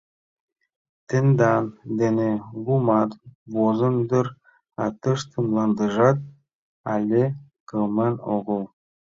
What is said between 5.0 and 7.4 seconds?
тыште мландыжат але